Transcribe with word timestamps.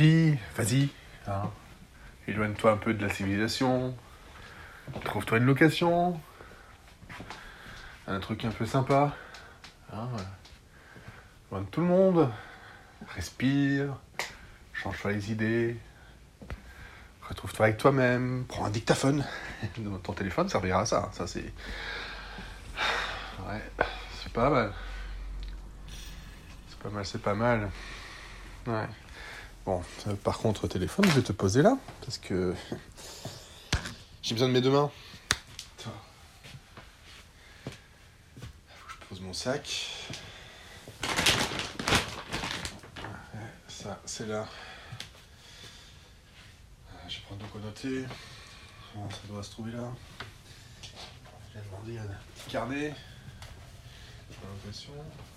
vas-y, 0.00 0.88
hein. 1.26 1.50
éloigne-toi 2.26 2.72
un 2.72 2.76
peu 2.78 2.94
de 2.94 3.06
la 3.06 3.12
civilisation, 3.12 3.94
trouve-toi 5.04 5.36
une 5.36 5.44
location, 5.44 6.18
un 8.06 8.18
truc 8.20 8.46
un 8.46 8.50
peu 8.50 8.64
sympa, 8.64 9.14
hein, 9.92 10.08
loin 11.50 11.60
de 11.60 11.66
tout 11.66 11.82
le 11.82 11.86
monde, 11.86 12.30
respire, 13.14 13.94
change-toi 14.72 15.12
les 15.12 15.32
idées, 15.32 15.76
retrouve-toi 17.28 17.66
avec 17.66 17.76
toi-même, 17.76 18.46
prends 18.48 18.64
un 18.64 18.70
dictaphone, 18.70 19.22
ton 20.02 20.14
téléphone 20.14 20.48
servira 20.48 20.80
à 20.80 20.86
ça, 20.86 21.10
ça 21.12 21.26
c'est... 21.26 21.52
Ouais, 23.46 23.62
c'est 24.22 24.32
pas 24.32 24.48
mal. 24.48 24.72
C'est 26.68 26.78
pas 26.78 26.88
mal, 26.88 27.04
c'est 27.04 27.22
pas 27.22 27.34
mal. 27.34 27.70
Ouais. 28.66 28.88
Bon, 29.70 29.84
euh, 30.08 30.16
par 30.16 30.38
contre, 30.38 30.66
téléphone, 30.66 31.04
je 31.04 31.12
vais 31.12 31.22
te 31.22 31.30
poser 31.30 31.62
là, 31.62 31.78
parce 32.00 32.18
que 32.18 32.56
j'ai 34.22 34.34
besoin 34.34 34.48
de 34.48 34.52
mes 34.52 34.60
deux 34.60 34.72
mains. 34.72 34.90
Attends. 35.78 35.90
Faut 38.66 38.88
que 38.88 38.92
je 38.92 39.08
pose 39.08 39.20
mon 39.20 39.32
sac. 39.32 39.86
Ça, 43.68 44.00
c'est 44.06 44.26
là. 44.26 44.44
Je 47.06 47.18
vais 47.18 47.22
prendre 47.26 47.46
quoi 47.52 47.60
noter. 47.60 48.06
Bon, 48.96 49.08
ça 49.08 49.18
doit 49.28 49.44
se 49.44 49.52
trouver 49.52 49.70
là. 49.70 49.88
J'ai 51.54 51.60
demandé 51.60 51.96
un 51.96 52.12
petit 52.34 52.50
carnet. 52.50 52.92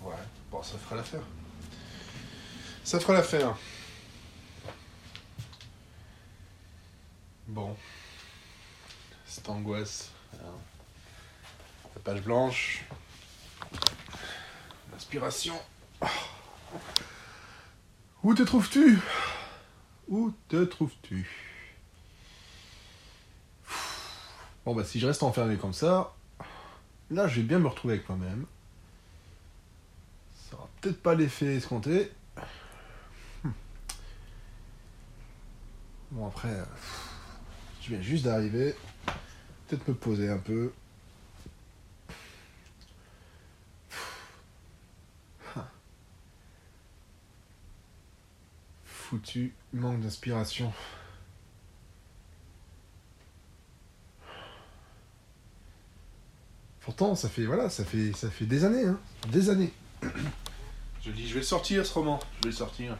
Ouais, 0.02 0.12
bon, 0.50 0.60
ça 0.60 0.76
fera 0.76 0.96
l'affaire. 0.96 1.22
Ça 2.82 2.98
fera 2.98 3.12
l'affaire. 3.12 3.56
Bon. 7.54 7.76
Cette 9.26 9.48
angoisse. 9.48 10.10
La 10.32 12.00
page 12.02 12.20
blanche. 12.22 12.84
L'inspiration. 14.90 15.54
Où 18.24 18.34
te 18.34 18.42
trouves-tu? 18.42 18.98
Où 20.08 20.34
te 20.48 20.64
trouves-tu? 20.64 21.30
Bon 24.64 24.74
bah 24.74 24.82
si 24.82 24.98
je 24.98 25.06
reste 25.06 25.22
enfermé 25.22 25.56
comme 25.56 25.74
ça, 25.74 26.12
là 27.12 27.28
je 27.28 27.36
vais 27.36 27.46
bien 27.46 27.60
me 27.60 27.68
retrouver 27.68 27.94
avec 27.94 28.08
moi-même. 28.08 28.46
Ça 30.34 30.56
aura 30.56 30.68
peut-être 30.80 31.00
pas 31.00 31.14
l'effet 31.14 31.54
escompté. 31.54 32.10
Bon 36.10 36.26
après, 36.26 36.64
je 37.84 37.90
viens 37.90 38.00
juste 38.00 38.24
d'arriver. 38.24 38.74
Peut-être 39.68 39.86
me 39.88 39.94
poser 39.94 40.30
un 40.30 40.38
peu. 40.38 40.72
Ah. 45.54 45.68
Foutu 48.84 49.52
manque 49.74 50.00
d'inspiration. 50.00 50.72
Pourtant, 56.80 57.14
ça 57.14 57.28
fait 57.28 57.44
voilà, 57.44 57.68
ça 57.68 57.84
fait 57.84 58.12
ça 58.14 58.30
fait 58.30 58.46
des 58.46 58.64
années, 58.64 58.86
hein, 58.86 58.98
des 59.28 59.50
années. 59.50 59.72
Je 61.02 61.10
dis, 61.10 61.28
je 61.28 61.34
vais 61.34 61.40
le 61.40 61.46
sortir 61.46 61.84
ce 61.84 61.92
roman, 61.92 62.18
je 62.38 62.44
vais 62.44 62.48
le 62.48 62.56
sortir. 62.56 62.96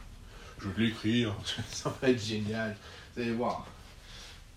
Je 0.59 0.69
vais 0.69 0.83
l'écrire, 0.83 1.35
ça 1.71 1.89
va 2.03 2.11
être 2.11 2.23
génial. 2.23 2.77
Vous 3.17 3.23
allez 3.23 3.33
voir. 3.33 3.67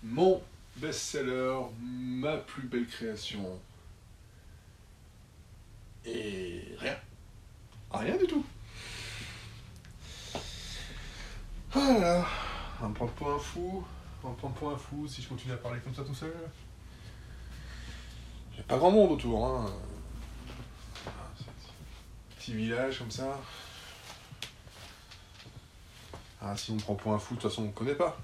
Mon 0.02 0.40
best-seller, 0.76 1.58
ma 1.80 2.36
plus 2.36 2.62
belle 2.68 2.86
création. 2.86 3.60
Et 6.04 6.76
rien. 6.78 6.96
Rien 7.90 8.16
du 8.16 8.26
tout. 8.26 8.44
Voilà. 11.70 12.26
On 12.80 12.88
me 12.88 12.94
prendre 12.94 13.12
pour 13.12 13.32
un 13.32 13.38
fou. 13.38 13.84
On 14.22 14.30
me 14.30 14.36
prendre 14.36 14.54
pour 14.54 14.70
un 14.70 14.76
fou 14.76 15.06
si 15.08 15.22
je 15.22 15.28
continue 15.28 15.52
à 15.52 15.56
parler 15.56 15.80
comme 15.80 15.94
ça 15.94 16.02
tout 16.02 16.14
seul. 16.14 16.34
Il 18.52 18.54
n'y 18.54 18.60
a 18.60 18.64
pas 18.64 18.78
grand 18.78 18.90
monde 18.90 19.12
autour. 19.12 19.46
Hein. 19.46 19.70
Petit 22.38 22.54
village 22.54 22.98
comme 22.98 23.10
ça. 23.10 23.38
Ah, 26.40 26.56
si 26.56 26.70
on 26.70 26.74
me 26.74 26.80
prend 26.80 26.94
pour 26.94 27.12
un 27.12 27.18
fou, 27.18 27.34
de 27.34 27.40
toute 27.40 27.50
façon, 27.50 27.62
on 27.62 27.66
ne 27.66 27.72
connaît 27.72 27.94
pas. 27.94 28.16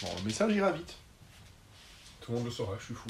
Bon, 0.00 0.08
le 0.16 0.22
message 0.22 0.52
ira 0.54 0.70
vite. 0.70 0.96
Tout 2.20 2.30
le 2.30 2.38
monde 2.38 2.46
le 2.46 2.52
saura, 2.52 2.76
je 2.78 2.84
suis 2.84 2.94
fou. 2.94 3.08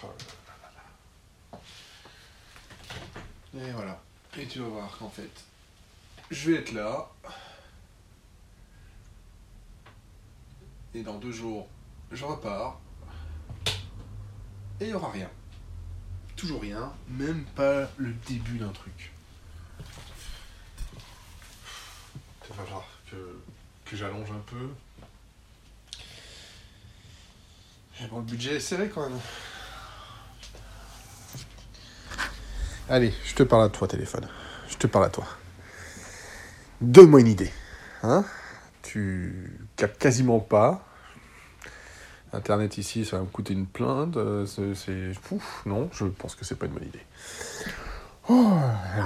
Et 3.54 3.70
voilà. 3.70 4.02
Et 4.36 4.46
tu 4.46 4.58
vas 4.60 4.68
voir 4.68 4.96
qu'en 4.98 5.08
fait, 5.08 5.30
je 6.30 6.50
vais 6.50 6.58
être 6.58 6.72
là. 6.72 7.08
Et 10.94 11.02
dans 11.02 11.18
deux 11.18 11.32
jours, 11.32 11.68
je 12.10 12.24
repars. 12.24 12.80
Et 14.80 14.86
il 14.86 14.88
n'y 14.88 14.94
aura 14.94 15.10
rien. 15.10 15.30
Toujours 16.36 16.62
rien, 16.62 16.92
même 17.08 17.44
pas 17.44 17.88
le 17.96 18.12
début 18.28 18.58
d'un 18.58 18.72
truc. 18.72 19.12
Il 22.50 22.56
va 22.56 22.64
falloir 22.64 22.84
que, 23.10 23.16
que 23.84 23.96
j'allonge 23.96 24.30
un 24.30 24.42
peu. 24.46 24.68
Et 28.02 28.06
bon, 28.08 28.18
le 28.18 28.24
budget 28.24 28.56
est 28.56 28.60
serré 28.60 28.88
quand 28.88 29.08
même. 29.08 29.18
Allez, 32.88 33.14
je 33.24 33.34
te 33.34 33.42
parle 33.44 33.64
à 33.64 33.68
toi, 33.68 33.86
téléphone. 33.86 34.28
Je 34.68 34.76
te 34.76 34.86
parle 34.86 35.04
à 35.04 35.10
toi. 35.10 35.26
Donne-moi 36.80 37.20
une 37.20 37.28
idée. 37.28 37.52
Hein 38.02 38.24
tu 38.82 39.56
captes 39.76 40.00
quasiment 40.00 40.40
pas. 40.40 40.84
Internet 42.32 42.78
ici, 42.78 43.04
ça 43.04 43.18
va 43.18 43.22
me 43.22 43.28
coûter 43.28 43.52
une 43.52 43.66
plainte. 43.66 44.16
euh, 44.16 44.46
C'est. 44.46 45.12
non, 45.66 45.88
je 45.92 46.06
pense 46.06 46.34
que 46.34 46.44
c'est 46.44 46.56
pas 46.56 46.66
une 46.66 46.72
bonne 46.72 46.88
idée. 46.88 47.04
Oh, 48.28 48.52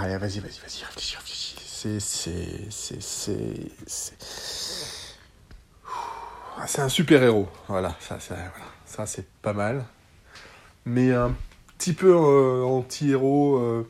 allez, 0.01 0.17
vas-y, 0.17 0.41
vas-y, 0.41 0.61
vas-y, 0.61 0.85
réfléchis, 0.85 1.17
réfléchis. 1.17 1.64
C'est. 1.85 2.01
C'est. 2.71 2.99
Un 6.79 6.89
super-héros. 6.89 7.49
Voilà, 7.69 7.95
ça, 8.01 8.19
ça, 8.21 8.37
ça 8.87 9.05
c'est 9.05 9.29
pas 9.43 9.53
mal. 9.53 9.85
Mais 10.87 11.13
un 11.13 11.35
petit 11.77 11.93
peu 11.93 12.11
euh, 12.11 12.65
anti-héros. 12.65 13.59
euh, 13.59 13.89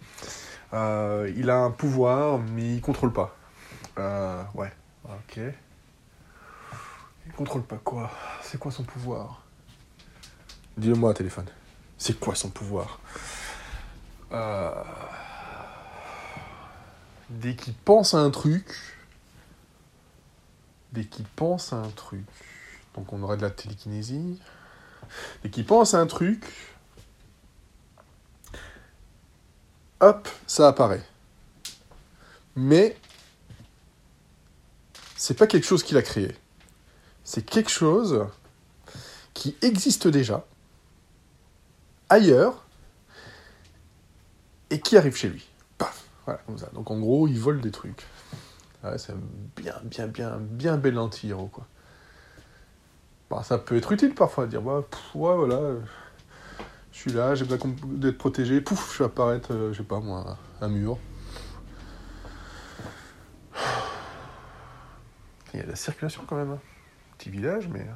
euh, 0.72 1.32
il 1.36 1.50
a 1.50 1.58
un 1.58 1.70
pouvoir, 1.70 2.40
mais 2.40 2.74
il 2.74 2.80
contrôle 2.80 3.12
pas. 3.12 3.36
Ouais, 3.96 4.72
ok. 5.04 5.38
Il 7.26 7.32
contrôle 7.32 7.62
pas 7.62 7.76
quoi? 7.76 8.10
C'est 8.42 8.58
quoi 8.58 8.72
son 8.72 8.82
pouvoir? 8.82 9.42
Dis-le-moi, 10.76 11.14
téléphone. 11.14 11.46
C'est 11.96 12.18
quoi 12.18 12.34
son 12.34 12.50
pouvoir? 12.50 12.98
Dès 17.40 17.56
qu'il 17.56 17.74
pense 17.74 18.14
à 18.14 18.18
un 18.18 18.30
truc, 18.30 18.96
dès 20.92 21.04
qu'il 21.04 21.24
pense 21.24 21.72
à 21.72 21.76
un 21.76 21.90
truc, 21.90 22.24
donc 22.94 23.12
on 23.12 23.22
aurait 23.22 23.36
de 23.36 23.42
la 23.42 23.50
télékinésie. 23.50 24.38
Dès 25.42 25.50
qu'il 25.50 25.66
pense 25.66 25.94
à 25.94 26.00
un 26.00 26.06
truc, 26.06 26.44
hop, 29.98 30.28
ça 30.46 30.68
apparaît. 30.68 31.04
Mais 32.54 32.96
c'est 35.16 35.34
pas 35.34 35.48
quelque 35.48 35.66
chose 35.66 35.82
qu'il 35.82 35.96
a 35.96 36.02
créé. 36.02 36.36
C'est 37.24 37.44
quelque 37.44 37.70
chose 37.70 38.26
qui 39.32 39.56
existe 39.60 40.06
déjà 40.06 40.46
ailleurs 42.08 42.64
et 44.70 44.80
qui 44.80 44.96
arrive 44.96 45.16
chez 45.16 45.28
lui. 45.28 45.48
Voilà, 46.24 46.40
comme 46.46 46.58
ça. 46.58 46.68
Donc 46.72 46.90
en 46.90 46.98
gros, 46.98 47.28
il 47.28 47.38
vole 47.38 47.60
des 47.60 47.70
trucs. 47.70 48.06
Ouais, 48.82 48.98
c'est 48.98 49.14
bien, 49.56 49.74
bien, 49.84 50.06
bien, 50.06 50.36
bien 50.38 50.76
bel 50.76 50.98
anti-héros, 50.98 51.48
quoi. 51.48 51.66
Bah, 53.30 53.42
ça 53.42 53.58
peut 53.58 53.76
être 53.76 53.92
utile 53.92 54.14
parfois, 54.14 54.46
dire, 54.46 54.60
bah, 54.62 54.82
ouais, 55.14 55.36
voilà, 55.36 55.54
euh, 55.54 55.80
je 56.92 56.98
suis 56.98 57.12
là, 57.12 57.34
j'ai 57.34 57.44
besoin 57.44 57.74
d'être 57.84 58.18
protégé, 58.18 58.60
pouf, 58.60 58.92
je 58.94 58.98
vais 58.98 59.06
apparaître, 59.06 59.52
euh, 59.52 59.72
je 59.72 59.78
sais 59.78 59.84
pas 59.84 60.00
moi, 60.00 60.38
un 60.60 60.68
mur. 60.68 60.98
Il 65.52 65.58
y 65.58 65.60
a 65.60 65.66
de 65.66 65.70
la 65.70 65.76
circulation 65.76 66.24
quand 66.26 66.36
même. 66.36 66.50
hein. 66.50 66.58
Petit 67.16 67.30
village, 67.30 67.68
mais. 67.68 67.86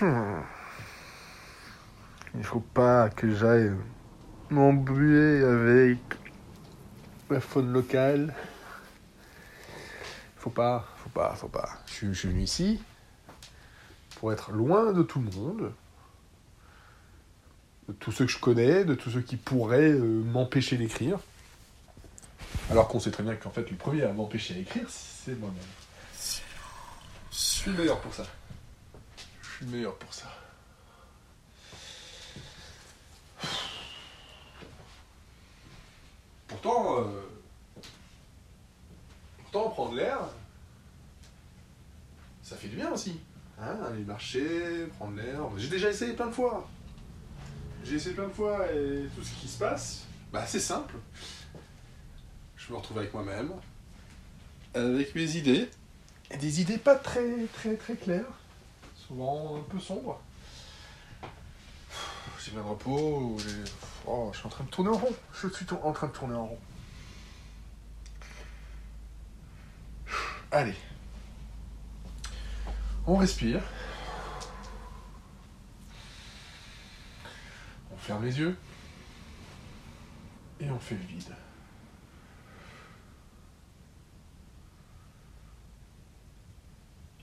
Hmm. 0.00 0.40
Il 2.34 2.44
faut 2.44 2.60
pas 2.60 3.08
que 3.10 3.30
j'aille 3.34 3.70
m'embuer 4.50 5.44
avec 5.44 5.98
la 7.30 7.40
faune 7.40 7.72
locale. 7.72 8.34
Faut 10.36 10.50
pas, 10.50 10.86
faut 10.98 11.10
pas, 11.10 11.34
faut 11.34 11.48
pas. 11.48 11.68
Je, 11.86 12.12
suis- 12.12 12.28
venu 12.28 12.42
ici 12.42 12.80
pour 14.16 14.32
être 14.32 14.52
loin 14.52 14.92
de 14.92 15.02
tout 15.02 15.20
le 15.20 15.30
monde, 15.30 15.72
de 17.88 17.92
tous 17.94 18.12
ceux 18.12 18.26
que 18.26 18.32
je 18.32 18.38
connais, 18.38 18.84
de 18.84 18.94
tous 18.94 19.10
ceux 19.10 19.20
qui 19.20 19.36
pourraient 19.36 19.90
euh, 19.90 20.22
m'empêcher 20.22 20.76
d'écrire. 20.76 21.18
Alors 22.70 22.88
qu'on 22.88 23.00
sait 23.00 23.10
très 23.10 23.22
bien 23.22 23.34
qu'en 23.34 23.50
fait, 23.50 23.70
le 23.70 23.76
premier 23.76 24.02
à 24.04 24.12
m'empêcher 24.12 24.54
d'écrire, 24.54 24.86
c'est 24.88 25.38
moi-même. 25.38 25.56
Je 27.30 27.36
suis 27.36 27.70
le 27.70 27.76
meilleur 27.78 28.00
pour 28.00 28.14
ça. 28.14 28.24
Je 29.42 29.48
suis 29.56 29.66
le 29.66 29.72
meilleur 29.72 29.94
pour 29.96 30.12
ça. 30.14 30.26
Pourtant, 36.48 37.00
euh, 37.00 37.28
pourtant 39.38 39.70
prendre 39.70 39.94
l'air, 39.94 40.18
ça 42.42 42.56
fait 42.56 42.68
du 42.68 42.76
bien 42.76 42.84
aussi. 42.96 43.20
Hein, 43.60 43.76
aller 43.88 44.04
marcher, 44.04 44.86
prendre 44.98 45.16
l'air. 45.16 45.40
J'ai 45.56 45.68
déjà 45.68 45.90
essayé 45.90 46.14
plein 46.14 46.26
de 46.26 46.32
fois. 46.32 46.68
J'ai 47.84 47.96
essayé 47.96 48.14
plein 48.14 48.26
de 48.26 48.32
fois 48.32 48.66
et 48.72 49.06
tout 49.14 49.22
ce 49.22 49.32
qui 49.40 49.46
se 49.46 49.58
passe, 49.58 50.06
bah 50.32 50.44
c'est 50.46 50.60
simple. 50.60 50.96
Je 52.56 52.72
me 52.72 52.78
retrouve 52.78 52.98
avec 52.98 53.14
moi-même, 53.14 53.52
avec 54.74 55.14
mes 55.14 55.36
idées, 55.36 55.70
des 56.40 56.60
idées 56.60 56.78
pas 56.78 56.96
très 56.96 57.46
très 57.54 57.76
très 57.76 57.94
claires, 57.94 58.32
souvent 58.96 59.58
un 59.58 59.62
peu 59.70 59.78
sombres. 59.78 60.20
J'ai 62.44 62.50
besoin 62.50 62.64
de 62.64 62.68
repos, 62.70 63.36
oh, 64.06 64.30
je 64.32 64.38
suis 64.38 64.46
en 64.46 64.50
train 64.50 64.64
de 64.64 64.70
tourner 64.70 64.90
en 64.90 64.98
rond. 64.98 65.14
Je 65.32 65.48
suis 65.48 65.66
en 65.70 65.92
train 65.92 66.06
de 66.08 66.12
tourner 66.12 66.34
en 66.34 66.46
rond. 66.46 66.58
Allez. 70.50 70.74
On 73.06 73.16
respire. 73.16 73.62
On 77.92 77.96
ferme 77.96 78.24
les 78.24 78.38
yeux. 78.38 78.56
Et 80.58 80.70
on 80.70 80.78
fait 80.78 80.96
le 80.96 81.02
vide. 81.02 81.34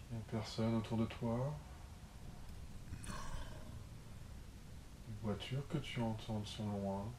Il 0.10 0.16
n'y 0.16 0.22
a 0.22 0.26
personne 0.32 0.76
autour 0.76 0.98
de 0.98 1.06
toi. 1.06 1.54
Les 5.08 5.16
voitures 5.22 5.68
que 5.68 5.80
tu 5.80 6.00
entends 6.02 6.46
sont 6.46 6.70
loin. 6.70 7.12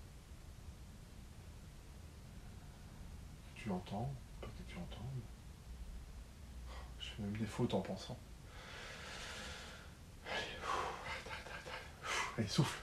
Tu 3.55 3.71
entends, 3.71 4.13
pas 4.41 4.47
que 4.47 4.63
tu 4.71 4.77
entends. 4.77 5.11
Je 6.99 7.11
fais 7.11 7.23
même 7.23 7.37
des 7.37 7.47
fautes 7.47 7.75
en 7.75 7.81
pensant. 7.81 8.19
Allez, 10.27 10.59
ouf, 10.63 10.93
arrête, 11.07 11.27
arrête, 11.33 11.49
arrête, 11.51 11.69
arrête. 11.69 12.03
Ouf, 12.03 12.24
Allez, 12.37 12.49
souffle. 12.49 12.81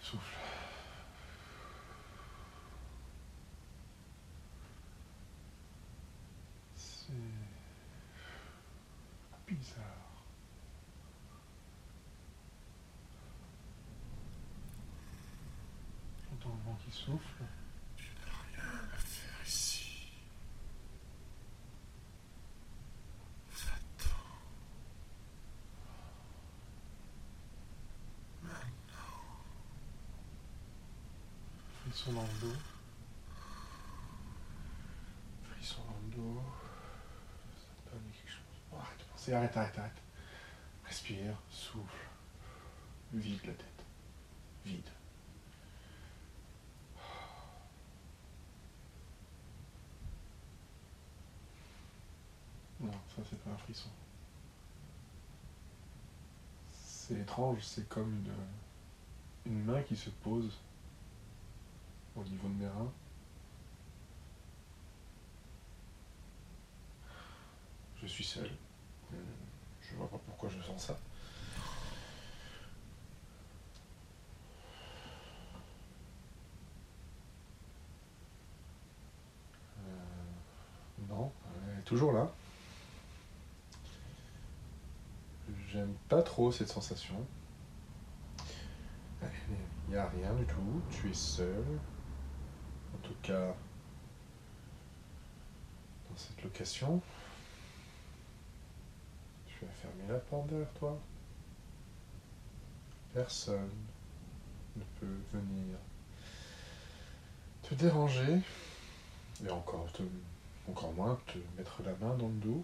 Souffle. 0.00 0.24
C'est 6.76 7.12
bizarre. 9.48 9.84
J'entends 16.30 16.54
le 16.54 16.70
vent 16.70 16.78
qui 16.84 16.92
souffle. 16.92 17.44
Frisson 32.00 32.12
dans 32.14 32.22
le 32.22 32.48
dos. 32.48 32.56
Frisson 35.42 35.82
dans 35.84 36.00
le 36.06 36.16
dos. 36.16 36.42
Ça 37.58 37.92
donne 37.92 38.10
quelque 38.10 38.30
chose. 38.30 38.40
Oh, 38.72 38.76
arrête 38.76 38.98
de 38.98 39.04
penser, 39.04 39.34
arrête, 39.34 39.54
arrête, 39.54 39.78
arrête. 39.78 40.02
Respire, 40.86 41.36
souffle. 41.50 42.08
Vide 43.12 43.44
la 43.44 43.52
tête. 43.52 43.84
Vide. 44.64 44.88
Non, 52.80 52.92
ça 53.14 53.22
c'est 53.28 53.38
pas 53.44 53.50
un 53.50 53.58
frisson. 53.58 53.90
C'est 56.72 57.20
étrange, 57.20 57.58
c'est 57.60 57.86
comme 57.90 58.24
une, 59.44 59.52
une 59.52 59.64
main 59.64 59.82
qui 59.82 59.96
se 59.96 60.08
pose 60.08 60.56
au 62.16 62.24
niveau 62.24 62.48
de 62.48 62.54
mes 62.54 62.66
reins. 62.66 62.92
Je 68.02 68.06
suis 68.06 68.24
seul. 68.24 68.50
Je 69.80 69.94
vois 69.96 70.08
pas 70.08 70.18
pourquoi 70.18 70.48
je 70.48 70.60
sens 70.62 70.86
ça. 70.86 70.98
Euh, 79.78 81.02
non, 81.08 81.30
elle 81.72 81.80
est 81.80 81.82
toujours 81.82 82.12
là. 82.12 82.32
J'aime 85.68 85.94
pas 86.08 86.22
trop 86.22 86.50
cette 86.50 86.68
sensation. 86.68 87.26
Il 89.22 89.94
n'y 89.94 89.96
a 89.96 90.08
rien 90.08 90.32
du 90.34 90.44
tout, 90.46 90.82
tu 90.88 91.10
es 91.10 91.14
seul. 91.14 91.64
En 93.02 93.08
tout 93.08 93.14
cas, 93.22 93.54
dans 96.10 96.16
cette 96.16 96.42
location. 96.42 97.00
Tu 99.46 99.64
as 99.64 99.68
fermé 99.82 100.02
la 100.08 100.18
porte 100.18 100.48
derrière 100.48 100.72
toi. 100.74 100.98
Personne 103.14 103.70
ne 104.76 104.82
peut 105.00 105.18
venir 105.32 105.76
te 107.62 107.74
déranger. 107.74 108.40
Et 109.44 109.50
encore, 109.50 109.90
te- 109.92 110.02
encore 110.68 110.92
moins 110.92 111.18
te 111.26 111.38
mettre 111.56 111.82
la 111.82 111.92
main 111.94 112.14
dans 112.16 112.28
le 112.28 112.34
dos. 112.34 112.62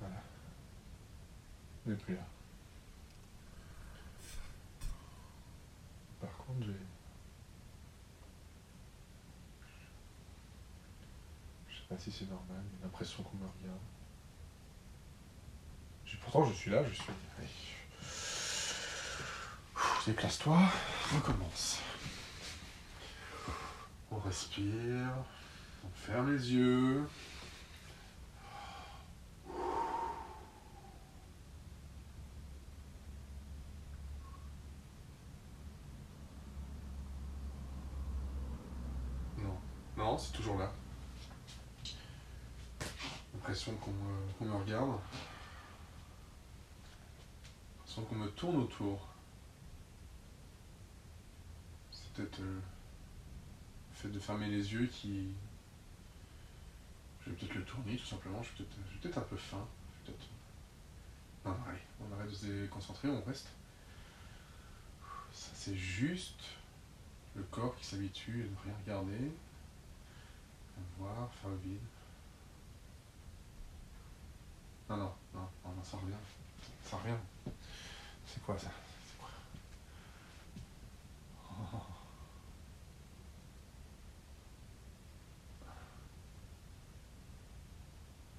Voilà. 0.00 0.22
Il 1.86 1.92
n'est 1.92 1.98
plus 1.98 2.14
là. 2.14 2.20
Par 6.20 6.30
contre, 6.38 6.66
j'ai. 6.66 6.72
Je 11.68 11.74
sais 11.76 11.82
si 11.98 12.10
c'est 12.12 12.28
normal, 12.28 12.62
l'impression 12.82 13.22
qu'on 13.22 13.36
me 13.36 13.46
regarde. 13.60 13.80
Pourtant, 16.22 16.44
je 16.46 16.54
suis 16.54 16.70
là, 16.70 16.82
je 16.88 16.94
suis. 16.94 17.04
Déplace-toi, 20.06 20.58
recommence. 21.14 21.80
On 24.10 24.18
respire, 24.18 25.08
on 25.84 25.88
ferme 25.94 26.32
les 26.32 26.52
yeux. 26.52 27.08
Non, 39.38 39.58
non, 39.96 40.18
c'est 40.18 40.32
toujours 40.32 40.58
là. 40.58 40.72
L'impression 43.46 43.76
qu'on 43.76 44.46
me, 44.46 44.52
regarde. 44.52 44.98
L'impression 47.76 48.02
qu'on 48.04 48.14
me 48.14 48.28
tourne 48.30 48.56
autour. 48.56 49.06
C'est 51.92 52.10
peut-être 52.14 52.40
euh, 52.40 52.60
le 53.90 53.96
fait 53.96 54.08
de 54.08 54.18
fermer 54.18 54.48
les 54.48 54.72
yeux 54.72 54.86
qui. 54.86 55.28
Je 57.20 57.30
vais 57.30 57.36
peut-être 57.36 57.54
le 57.54 57.64
tourner 57.64 57.98
tout 57.98 58.06
simplement. 58.06 58.42
Je 58.42 58.48
suis 58.48 58.64
peut-être 59.02 59.18
un 59.18 59.20
peu 59.28 59.36
faim. 59.36 59.68
Je 60.06 60.12
vais 60.12 60.16
Non, 61.44 61.54
allez, 61.68 61.82
on 62.00 62.14
arrête 62.14 62.30
de 62.30 62.34
se 62.34 62.46
déconcentrer, 62.46 63.10
on 63.10 63.22
reste. 63.24 63.50
Ça, 65.32 65.50
c'est 65.52 65.76
juste 65.76 66.44
le 67.36 67.42
corps 67.42 67.76
qui 67.76 67.84
s'habitue 67.84 68.48
à 68.48 68.50
ne 68.50 68.70
rien 68.70 68.80
regarder, 68.86 69.32
à 70.78 70.80
voir, 70.98 71.30
faire 71.34 71.50
le 71.50 71.58
vide. 71.58 71.78
Non, 74.88 74.96
non, 74.96 75.14
non, 75.32 75.48
non, 75.64 75.74
non, 75.74 75.82
ça 75.82 75.96
revient. 75.96 76.14
Ça 76.84 76.96
revient. 76.98 77.16
C'est 78.26 78.42
quoi 78.42 78.58
ça? 78.58 78.70
C'est 79.06 79.18
quoi? 79.18 79.30
Oh. 81.50 81.80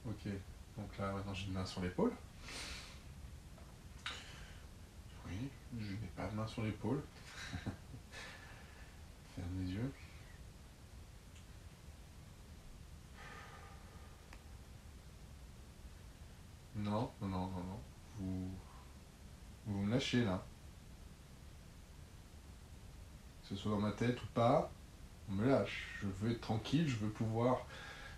Ok, 0.08 0.28
donc 0.78 0.98
là 1.00 1.12
maintenant 1.14 1.34
j'ai 1.34 1.48
une 1.48 1.54
main 1.54 1.66
sur 1.66 1.82
l'épaule. 1.82 2.14
Oui, 5.25 5.50
je 5.80 5.94
n'ai 5.94 6.08
pas 6.16 6.28
de 6.28 6.36
main 6.36 6.46
sur 6.46 6.62
l'épaule. 6.62 7.02
Ferme 9.36 9.64
les 9.64 9.72
yeux. 9.72 9.92
Non, 16.86 17.12
non, 17.20 17.27
non, 17.27 17.48
non. 17.48 17.80
Vous, 18.20 18.51
vous 19.65 19.82
me 19.82 19.92
lâchez 19.92 20.24
là. 20.24 20.46
Que 23.42 23.50
ce 23.50 23.56
soit 23.56 23.72
dans 23.72 23.80
ma 23.80 23.92
tête 23.92 24.22
ou 24.22 24.27
pas, 24.36 24.72
on 25.27 25.34
me 25.34 25.50
lâche. 25.50 25.98
Je 26.01 26.08
veux 26.08 26.32
être 26.32 26.42
tranquille, 26.42 26.88
je 26.88 26.98
veux 26.98 27.10
pouvoir 27.10 27.65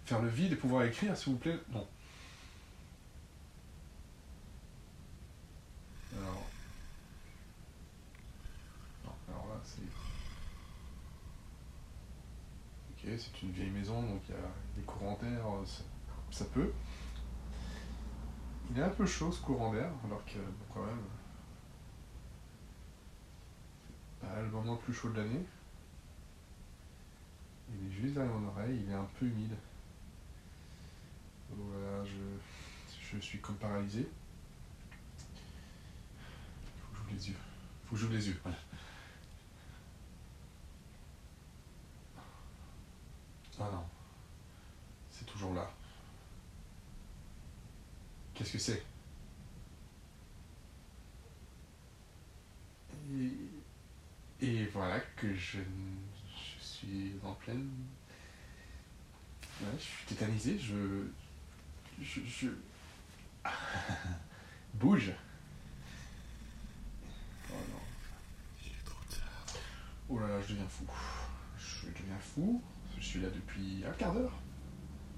faire 0.04 0.22
le 0.22 0.28
vide 0.28 0.52
et 0.52 0.56
pouvoir 0.58 0.84
écrire, 0.84 1.16
s'il 1.16 1.34
vous 1.34 1.40
plaît. 1.40 1.58
Non. 1.70 1.88
Alors. 6.18 6.44
Non, 9.06 9.14
alors 9.30 9.48
là, 9.48 9.62
c'est. 9.64 9.82
Ok, 12.92 13.18
c'est 13.18 13.44
une 13.44 13.52
vieille 13.52 13.70
maison, 13.70 14.02
donc 14.02 14.22
il 14.28 14.36
y 14.36 14.38
a 14.38 14.42
des 14.76 14.84
courants 14.84 15.18
d'air, 15.22 15.46
ça 16.32 16.46
peut. 16.54 16.74
Il 18.70 18.80
est 18.80 18.84
un 18.84 18.90
peu 18.90 19.06
chaud 19.06 19.32
ce 19.32 19.42
courant 19.42 19.74
d'air, 19.74 19.90
alors 20.06 20.24
que 20.26 20.38
bon, 20.38 20.66
quand 20.74 20.86
même. 20.86 21.02
Pas 24.22 24.42
le 24.42 24.50
moment 24.50 24.74
le 24.74 24.80
plus 24.80 24.94
chaud 24.94 25.10
de 25.10 25.18
l'année. 25.22 25.46
Il 27.70 27.88
est 27.88 27.92
juste 27.92 28.14
derrière 28.14 28.34
mon 28.34 28.48
oreille, 28.50 28.82
il 28.86 28.92
est 28.92 28.96
un 28.96 29.08
peu 29.20 29.26
humide. 29.26 29.56
Voilà, 31.50 32.04
je, 32.06 32.18
je 33.12 33.18
suis 33.20 33.40
comme 33.40 33.56
paralysé. 33.56 34.08
Faut 36.82 36.92
que 36.92 36.98
j'ouvre 36.98 37.12
les 37.12 37.30
yeux. 37.30 37.38
Faut 37.86 37.96
que 37.96 38.02
j'ouvre 38.02 38.14
les 38.14 38.28
yeux, 38.28 38.40
voilà. 38.44 38.58
Ah 43.60 43.70
non. 43.72 43.84
C'est 45.10 45.26
toujours 45.26 45.54
là. 45.54 45.68
Qu'est-ce 48.38 48.53
que 48.53 48.60
c'est? 48.60 48.84
Et, 53.10 54.46
et 54.46 54.65
voilà 54.65 55.00
que 55.15 55.34
je, 55.34 55.58
je 55.58 56.63
suis 56.63 57.13
en 57.24 57.34
pleine. 57.34 57.67
Ouais, 59.62 59.67
je 59.79 59.84
suis 59.84 60.06
tétanisé, 60.06 60.60
je. 60.60 61.08
Je. 62.00 62.22
je... 62.27 62.48
Bouge 64.75 65.12
Oh 67.50 67.53
non. 67.53 67.82
Il 68.63 68.67
est 68.67 68.86
trop 68.86 69.03
tard. 69.10 69.56
Oh 70.10 70.20
là 70.20 70.27
là, 70.27 70.41
je 70.41 70.53
deviens 70.53 70.67
fou. 70.67 70.86
Je 71.58 71.88
deviens 71.88 72.20
fou. 72.20 72.62
Je 73.00 73.03
suis 73.03 73.22
là 73.22 73.29
depuis 73.29 73.84
un 73.84 73.94
quart 73.94 74.13
d'heure. 74.13 74.34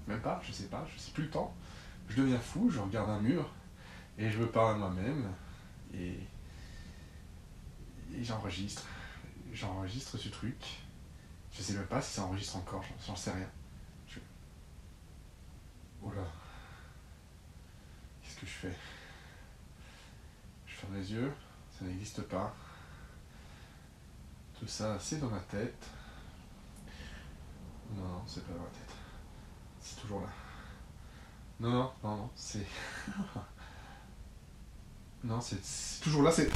Même 0.06 0.22
pas, 0.22 0.40
je 0.42 0.52
sais 0.52 0.68
pas, 0.68 0.88
je 0.90 0.98
sais 0.98 1.10
plus 1.10 1.24
le 1.24 1.30
temps. 1.30 1.54
Je 2.10 2.16
deviens 2.16 2.40
fou, 2.40 2.68
je 2.68 2.80
regarde 2.80 3.08
un 3.08 3.20
mur 3.20 3.48
et 4.18 4.28
je 4.28 4.38
me 4.40 4.50
parle 4.50 4.74
à 4.74 4.78
moi-même 4.78 5.32
et, 5.94 6.18
j'enregistre. 8.20 8.84
J'enregistre 9.52 10.18
ce 10.18 10.28
truc. 10.28 10.80
Je 11.52 11.62
sais 11.62 11.74
même 11.74 11.86
pas 11.86 12.02
si 12.02 12.14
ça 12.14 12.24
enregistre 12.24 12.56
encore, 12.56 12.82
j'en- 12.82 13.06
j'en 13.06 13.16
sais 13.16 13.30
rien. 13.30 13.48
Je... 14.08 14.18
Oh 16.02 16.10
là. 16.10 16.24
Qu'est-ce 18.22 18.40
que 18.40 18.46
je 18.46 18.52
fais? 18.52 18.76
Je 20.66 20.74
ferme 20.74 20.96
les 20.96 21.12
yeux, 21.12 21.32
ça 21.78 21.84
n'existe 21.84 22.22
pas. 22.22 22.52
Tout 24.58 24.66
ça, 24.66 24.98
c'est 24.98 25.20
dans 25.20 25.30
ma 25.30 25.40
tête. 25.40 25.86
Non, 27.94 28.02
non, 28.02 28.22
c'est 28.26 28.44
pas 28.44 28.52
dans 28.52 28.62
ma 28.64 28.70
tête. 28.70 28.94
C'est 29.80 30.00
toujours 30.00 30.22
là. 30.22 30.28
Non, 31.60 31.68
non, 31.68 31.90
non, 32.02 32.16
non, 32.16 32.30
c'est. 32.34 32.64
non, 35.24 35.40
c'est 35.42 35.60
toujours 36.02 36.22
là, 36.22 36.32
c'est. 36.32 36.48